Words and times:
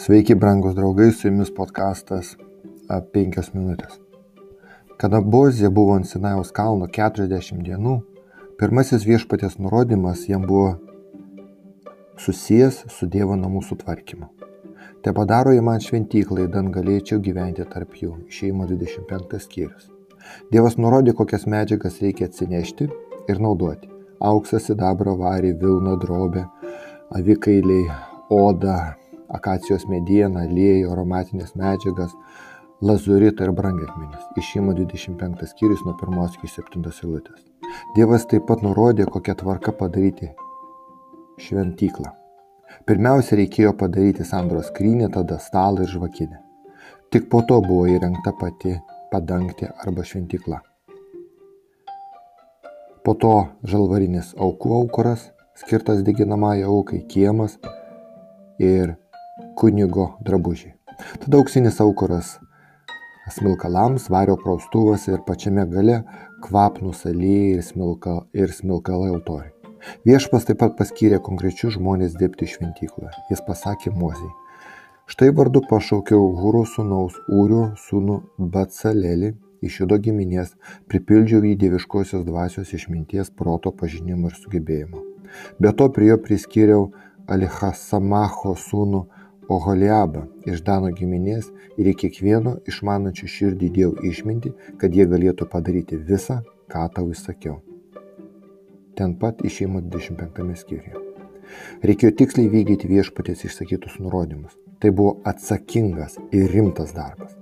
Sveiki, 0.00 0.34
brangus 0.34 0.72
draugai, 0.74 1.10
su 1.12 1.26
jumis 1.28 1.50
podkastas 1.52 2.30
5 2.88 3.50
minutės. 3.52 3.98
Kada 4.96 5.18
Bozė 5.20 5.68
buvo 5.76 5.92
ant 5.98 6.08
Sinajaus 6.08 6.54
kalno 6.56 6.86
40 6.88 7.58
dienų, 7.66 7.98
pirmasis 8.56 9.04
viešpatės 9.04 9.58
nurodymas 9.60 10.22
jam 10.30 10.46
buvo 10.48 10.70
susijęs 12.24 12.78
su 12.94 13.08
Dievo 13.12 13.36
namų 13.36 13.60
sutvarkymu. 13.68 14.30
Te 15.04 15.12
padaro 15.18 15.52
į 15.52 15.60
man 15.66 15.84
šventyklą, 15.84 16.46
įdant 16.48 16.72
galėčiau 16.72 17.20
gyventi 17.20 17.66
tarp 17.68 17.98
jų. 18.00 18.14
Išėjimo 18.32 18.70
25 18.70 19.36
skyrius. 19.44 19.90
Dievas 20.48 20.78
nurodė, 20.80 21.12
kokias 21.18 21.44
medžiagas 21.44 22.00
reikia 22.00 22.30
atsinešti 22.30 22.88
ir 23.28 23.44
naudoti. 23.48 23.92
Auksas, 24.32 24.64
sidabro, 24.70 25.18
varį, 25.20 25.52
vilno, 25.60 25.98
drobė, 26.00 26.46
avikailiai, 27.20 27.84
oda, 28.32 28.78
akacijos 29.36 29.86
mediena, 29.90 30.44
aliejų, 30.46 30.90
aromatinės 30.92 31.54
medžiagas, 31.58 32.14
lazuritą 32.82 33.46
ir 33.46 33.54
brangakmenis. 33.56 34.28
Išėjimo 34.40 34.74
25 34.78 35.48
skyrius 35.52 35.82
nuo 35.86 35.96
1 35.98 36.38
iki 36.38 36.50
7 36.50 36.86
eilutės. 36.90 37.42
Dievas 37.96 38.26
taip 38.30 38.46
pat 38.48 38.64
nurodė, 38.66 39.06
kokią 39.06 39.36
tvarką 39.42 39.74
padaryti 39.78 40.30
šventyklą. 41.40 42.14
Pirmiausia, 42.86 43.36
reikėjo 43.38 43.74
padaryti 43.78 44.24
sandros 44.24 44.70
skrynę, 44.70 45.10
tada 45.12 45.38
stalą 45.38 45.84
ir 45.84 45.92
žvakinę. 45.92 46.40
Tik 47.10 47.28
po 47.30 47.42
to 47.42 47.60
buvo 47.64 47.86
įrengta 47.90 48.32
pati 48.38 48.76
padangtė 49.10 49.72
arba 49.84 50.04
šventykla. 50.06 50.60
Po 53.04 53.14
to 53.18 53.34
žalvarinis 53.66 54.34
aukų 54.38 54.74
aukuras, 54.76 55.30
skirtas 55.58 56.04
deginamąją 56.06 56.68
aukai, 56.70 57.00
kiemas 57.08 57.56
ir 58.60 58.94
kunigo 59.58 60.12
drabužiai. 60.26 60.74
Tada 61.22 61.38
auksinis 61.40 61.80
aukuras 61.80 62.38
smilkalams, 63.30 64.08
vario 64.10 64.36
praustuvas 64.36 65.06
ir 65.08 65.22
pačiame 65.26 65.64
gale 65.70 66.02
kvapnus 66.44 67.06
aliejai 67.06 67.56
ir, 67.56 67.64
smilka, 67.64 68.20
ir 68.34 68.52
smilkalai 68.52 69.10
altoriai. 69.14 69.54
Viešpas 70.04 70.44
taip 70.48 70.60
pat 70.60 70.76
paskyrė 70.76 71.20
konkrečius 71.24 71.78
žmonės 71.78 72.16
dirbti 72.20 72.48
šventykloje. 72.52 73.12
Jis 73.30 73.44
pasakė 73.46 73.92
Mozijai. 73.96 74.32
Štai 75.10 75.30
vardu 75.34 75.62
pašaukiau 75.66 76.28
Hūro 76.38 76.66
sūnaus 76.68 77.16
Ūrio 77.34 77.70
sūnų 77.80 78.20
Batsalelį 78.38 79.32
iš 79.66 79.80
judo 79.82 79.98
giminės, 80.00 80.52
pripildžiau 80.88 81.42
jį 81.44 81.56
dieviškosios 81.64 82.24
dvasios 82.24 82.70
išminties, 82.76 83.32
proto, 83.36 83.72
pažinimo 83.72 84.30
ir 84.30 84.36
sugebėjimo. 84.38 85.02
Be 85.60 85.72
to 85.76 85.88
prie 85.94 86.10
jo 86.12 86.18
priskyriau 86.22 86.86
Alihasamacho 87.30 88.54
sūnų 88.58 89.04
oholiabą 89.50 90.22
iš 90.52 90.62
dano 90.66 90.92
giminės 90.94 91.50
ir 91.80 91.90
į 91.90 91.96
kiekvieno 92.04 92.56
išmanančių 92.70 93.30
širdį 93.34 93.70
įdėjau 93.70 93.92
išmintį, 94.12 94.54
kad 94.80 94.94
jie 94.94 95.06
galėtų 95.10 95.48
padaryti 95.50 95.98
visą, 96.10 96.40
ką 96.70 96.86
tau 96.94 97.10
įsakiau. 97.10 97.58
Ten 98.96 99.16
pat 99.18 99.42
išeimo 99.46 99.82
25 99.82 100.56
skyriuje. 100.62 101.06
Reikėjo 101.82 102.14
tiksliai 102.20 102.50
vykdyti 102.52 102.90
viešpatės 102.90 103.44
išsakytus 103.48 103.98
nurodymus. 104.02 104.54
Tai 104.80 104.92
buvo 104.96 105.16
atsakingas 105.28 106.16
ir 106.32 106.46
rimtas 106.54 106.94
darbas. 106.96 107.34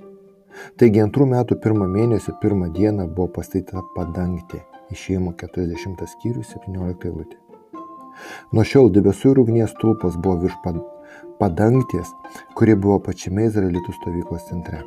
Taigi 0.81 1.03
antrų 1.05 1.29
metų 1.31 1.59
pirmą 1.63 1.87
mėnesį 1.93 2.35
pirmą 2.43 2.71
dieną 2.75 3.07
buvo 3.15 3.29
pastatyta 3.37 3.85
padangtė. 3.95 4.65
Išėjimo 4.95 5.35
40 5.39 6.09
skyrių 6.15 6.43
17 6.49 7.11
eilutė. 7.11 7.37
Nuo 8.57 8.65
šiol 8.67 8.89
debesų 8.95 9.35
ir 9.35 9.43
ugnies 9.45 9.77
tulpas 9.83 10.17
buvo 10.17 10.41
virš 10.47 10.57
padangties, 11.41 12.13
kuri 12.59 12.77
buvo 12.77 12.99
pačiame 13.09 13.49
izraelitų 13.49 13.95
stovyklos 14.01 14.47
centre. 14.51 14.85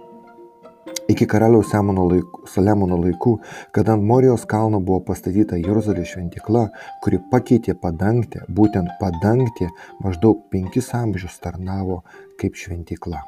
Iki 1.11 1.25
karaliaus 1.27 1.73
laikų, 1.73 2.45
Saliamono 2.47 2.97
laikų, 2.97 3.33
kada 3.75 3.93
ant 3.93 4.03
Morijos 4.03 4.45
kalno 4.45 4.79
buvo 4.79 5.01
pastatyta 5.03 5.57
Jeruzalės 5.57 6.13
šventikla, 6.13 6.69
kuri 7.03 7.19
pakeitė 7.31 7.75
padangtę, 7.75 8.45
būtent 8.47 8.87
padangtė 8.99 9.69
maždaug 10.03 10.47
penkis 10.51 10.93
amžius 10.93 11.39
tarnavo 11.39 12.03
kaip 12.39 12.55
šventikla. 12.55 13.19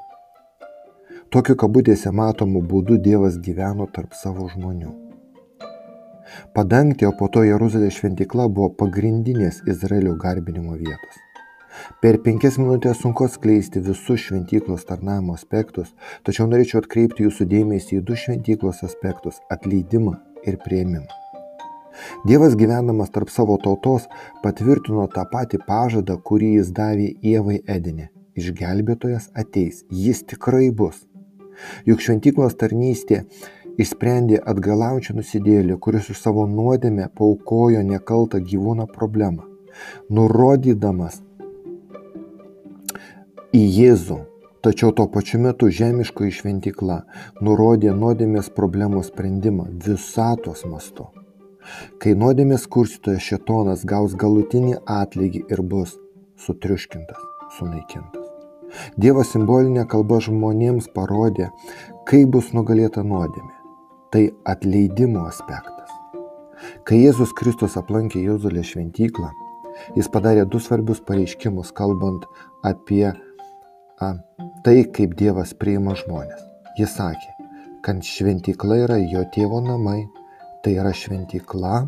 Tokiu 1.29 1.55
kabutėse 1.57 2.11
matomu 2.11 2.61
būdu 2.61 2.99
Dievas 3.01 3.37
gyveno 3.41 3.89
tarp 3.91 4.13
savo 4.13 4.47
žmonių. 4.47 4.93
Padangtė, 6.53 7.07
o 7.09 7.13
po 7.19 7.27
to 7.27 7.43
Jeruzalės 7.43 7.99
šventikla 7.99 8.47
buvo 8.47 8.69
pagrindinės 8.79 9.63
Izraelio 9.67 10.15
garbinimo 10.15 10.77
vietos. 10.79 11.32
Per 12.01 12.19
penkias 12.25 12.59
minutės 12.61 13.01
sunku 13.01 13.25
atskleisti 13.27 13.81
visus 13.83 14.27
šventyklos 14.27 14.85
tarnavimo 14.89 15.33
aspektus, 15.37 15.93
tačiau 16.23 16.47
norėčiau 16.51 16.83
atkreipti 16.83 17.27
jūsų 17.27 17.49
dėmesį 17.49 17.99
į 17.99 18.05
du 18.07 18.17
šventyklos 18.19 18.83
aspektus- 18.87 19.41
atleidimą 19.55 20.17
ir 20.45 20.57
prieimimą. 20.65 21.07
Dievas 22.25 22.55
gyvenamas 22.55 23.11
tarp 23.13 23.29
savo 23.29 23.57
tautos 23.61 24.07
patvirtino 24.43 25.07
tą 25.15 25.25
patį 25.29 25.59
pažadą, 25.67 26.17
kurį 26.29 26.53
jis 26.57 26.71
davė 26.71 27.09
Ievai 27.21 27.59
Edinė. 27.67 28.09
Išgelbėtojas 28.35 29.29
ateis, 29.37 29.83
jis 29.89 30.23
tikrai 30.23 30.71
bus. 30.71 31.03
Juk 31.85 32.01
šventyklos 32.01 32.55
tarnystė 32.57 33.25
išsprendė 33.77 34.39
atgalaučių 34.41 35.19
nusidėlį, 35.19 35.77
kuris 35.77 36.09
už 36.09 36.21
savo 36.21 36.47
nuodėmę 36.49 37.09
paukojo 37.17 37.83
nekaltą 37.85 38.41
gyvūną 38.41 38.87
problemą, 38.93 39.45
nurodydamas 40.09 41.21
į 43.53 43.61
Jėzų, 43.61 44.17
tačiau 44.65 44.89
tuo 44.97 45.05
pačiu 45.13 45.39
metu 45.43 45.69
žemiškoji 45.69 46.33
šventykla 46.39 47.03
nurodė 47.45 47.93
nuodėmės 47.93 48.49
problemos 48.55 49.11
sprendimą 49.11 49.67
visatos 49.85 50.63
mastu. 50.65 51.05
Kai 52.01 52.15
nuodėmės 52.17 52.65
kurstytojas 52.67 53.23
šetonas 53.23 53.85
gaus 53.87 54.15
galutinį 54.19 54.79
atlygį 54.89 55.45
ir 55.53 55.61
bus 55.61 55.93
sutriuškintas, 56.43 57.21
sunaikintas. 57.59 58.25
Dievo 58.97 59.21
simbolinė 59.23 59.85
kalba 59.87 60.17
žmonėms 60.25 60.89
parodė, 60.95 61.51
kaip 62.09 62.33
bus 62.33 62.49
nugalėta 62.57 63.03
nuodėmė. 63.05 63.53
Tai 64.11 64.23
atleidimo 64.49 65.27
aspektas. 65.29 65.93
Kai 66.89 67.03
Jėzus 67.03 67.33
Kristus 67.37 67.77
aplankė 67.77 68.21
Jėzulės 68.23 68.73
šventyklą, 68.73 69.29
jis 69.97 70.09
padarė 70.09 70.45
du 70.49 70.61
svarbius 70.61 71.01
pareiškimus, 71.05 71.71
kalbant 71.75 72.25
apie 72.65 73.11
tai, 74.65 74.77
kaip 74.95 75.17
Dievas 75.19 75.53
priima 75.59 75.95
žmonės. 75.99 76.45
Jis 76.79 76.95
sakė, 76.97 77.33
kad 77.85 77.99
šventykla 78.07 78.79
yra 78.85 78.97
jo 79.01 79.25
tėvo 79.35 79.59
namai, 79.63 79.99
tai 80.63 80.77
yra 80.79 80.93
šventykla 80.95 81.83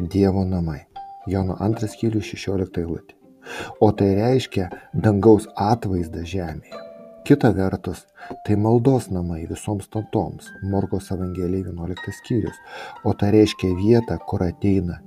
Dievo 0.00 0.44
namai. 0.48 0.82
Jono 1.28 1.56
2 1.60 1.88
skyrius 1.92 2.28
16 2.34 2.80
eilutė. 2.82 3.16
O 3.80 3.90
tai 3.96 4.12
reiškia 4.18 4.68
dangaus 4.94 5.48
atvaizdą 5.56 6.24
žemėje. 6.28 6.86
Kita 7.28 7.50
vertus, 7.56 8.04
tai 8.46 8.56
maldos 8.56 9.10
namai 9.12 9.42
visoms 9.50 9.88
tautoms. 9.92 10.48
Morgos 10.72 11.10
Evangelijai 11.14 11.68
11 11.68 12.16
skyrius. 12.20 12.56
O 13.04 13.12
tai 13.14 13.32
reiškia 13.36 13.74
vietą, 13.82 14.18
kur 14.28 14.46
ateina 14.46 15.00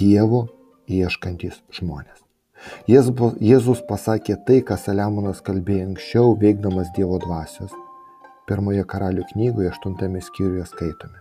Dievo 0.00 0.46
ieškantis 0.90 1.62
žmonės. 1.78 2.29
Jėzus 2.88 3.80
pasakė 3.88 4.36
tai, 4.46 4.60
ką 4.66 4.76
Saliamonas 4.76 5.40
kalbėjo 5.44 5.86
anksčiau, 5.90 6.34
veikdamas 6.40 6.90
Dievo 6.96 7.18
dvasios. 7.22 7.72
Pirmoje 8.48 8.84
karalių 8.84 9.24
knygoje, 9.32 9.70
aštuntame 9.70 10.20
skyriuje 10.20 10.66
skaitome. 10.68 11.20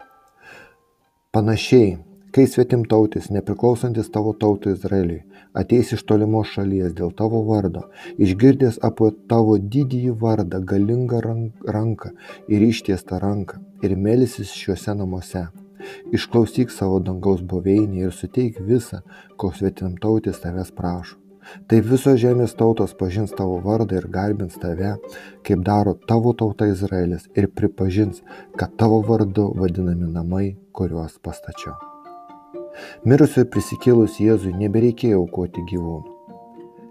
Panašiai, 1.32 2.00
kai 2.34 2.48
svetimtautis, 2.50 3.30
nepriklausantis 3.36 4.10
tavo 4.10 4.34
tautų 4.34 4.74
Izraeliui, 4.76 5.22
ateis 5.62 5.94
iš 5.96 6.04
tolimos 6.10 6.52
šalies 6.56 6.96
dėl 6.98 7.14
tavo 7.22 7.44
vardo, 7.46 7.86
išgirdęs 8.18 8.82
apie 8.90 9.12
tavo 9.30 9.60
didįjį 9.62 10.18
vardą, 10.26 10.60
galingą 10.74 11.22
ranką 11.24 12.12
ir 12.50 12.68
ištiestą 12.72 13.22
ranką, 13.24 13.62
ir 13.86 13.96
melisis 13.96 14.52
šiuose 14.58 14.98
namuose. 14.98 15.48
Išklausyk 16.12 16.74
savo 16.74 17.00
dangaus 17.00 17.46
buveinį 17.46 18.08
ir 18.10 18.12
suteik 18.12 18.60
visą, 18.60 19.00
ko 19.40 19.54
svetimtautis 19.56 20.42
tavęs 20.44 20.76
prašo 20.76 21.29
tai 21.70 21.82
visos 21.86 22.20
žemės 22.22 22.56
tautos 22.60 22.96
pažins 23.00 23.34
tavo 23.36 23.60
vardą 23.66 24.00
ir 24.00 24.08
garbins 24.14 24.58
tave, 24.62 24.96
kaip 25.48 25.66
daro 25.66 25.96
tavo 26.12 26.34
tauta 26.34 26.70
Izraelis 26.70 27.28
ir 27.36 27.50
pripažins, 27.56 28.24
kad 28.60 28.76
tavo 28.78 29.02
vardu 29.06 29.50
vadinami 29.60 30.12
namai, 30.14 30.46
kuriuos 30.74 31.20
pastačiau. 31.26 31.76
Mirusio 33.04 33.44
ir 33.44 33.52
prisikėlus 33.54 34.22
Jėzui 34.24 34.56
nebereikėjo 34.56 35.20
aukoti 35.24 35.66
gyvūnų. 35.72 36.16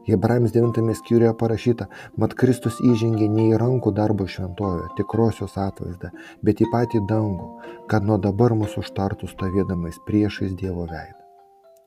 Hebrajams 0.09 0.55
9 0.55 0.95
skyriuje 0.97 1.35
parašyta, 1.37 1.87
mat 2.17 2.33
Kristus 2.41 2.79
įžengė 2.81 3.27
ne 3.29 3.51
į 3.51 3.59
rankų 3.61 3.93
darbo 3.93 4.25
šventovę, 4.25 4.87
tikrosios 4.97 5.59
atvaizdą, 5.61 6.09
bet 6.41 6.63
į 6.65 6.69
patį 6.73 7.03
dangų, 7.11 7.49
kad 7.93 8.09
nuo 8.09 8.17
dabar 8.17 8.57
mūsų 8.57 8.87
užtartų 8.87 9.29
stovėdamais 9.29 10.01
priešais 10.09 10.57
Dievo 10.57 10.87
veidą. 10.89 11.21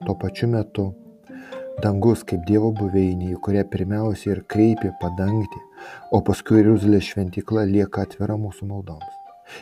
Tuo 0.06 0.16
pačiu 0.22 0.52
metu 0.54 0.92
Dangus 1.80 2.26
kaip 2.28 2.44
Dievo 2.48 2.74
buveinė, 2.76 3.32
į 3.32 3.40
kurią 3.46 3.64
pirmiausia 3.72 4.34
ir 4.36 4.44
kreipė 4.52 4.92
padangti, 5.02 5.62
o 6.12 6.20
paskui 6.26 6.60
Jeruzalės 6.60 7.08
šventykla 7.08 7.64
lieka 7.70 8.04
atvira 8.06 8.36
mūsų 8.38 8.68
maldoms. 8.70 9.18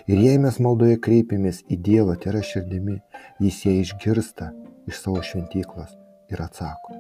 Ir 0.10 0.22
jei 0.22 0.40
mes 0.42 0.58
maldoje 0.62 0.98
kreipiamės 1.06 1.62
į 1.70 1.80
Dievą, 1.86 2.18
tai 2.20 2.34
yra 2.34 2.42
širdimi, 2.46 2.98
jis 3.42 3.62
ją 3.66 3.76
išgirsta 3.84 4.50
iš 4.90 5.04
savo 5.04 5.22
šventyklos 5.26 5.96
ir 6.34 6.44
atsako. 6.46 6.98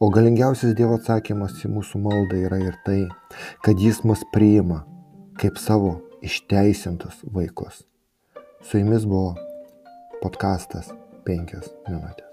O 0.00 0.10
galingiausias 0.12 0.76
Dievo 0.76 1.00
atsakymas 1.00 1.58
į 1.64 1.72
mūsų 1.74 2.00
maldą 2.04 2.40
yra 2.46 2.60
ir 2.62 2.78
tai, 2.86 3.02
kad 3.64 3.80
jis 3.80 4.02
mus 4.04 4.24
priima 4.34 4.84
kaip 5.40 5.60
savo 5.60 5.96
išteisintus 6.22 7.24
vaikus. 7.24 7.84
Su 8.60 8.80
jumis 8.80 9.08
buvo 9.08 9.36
podkastas 10.20 10.92
5 11.24 11.70
minutės. 11.88 12.29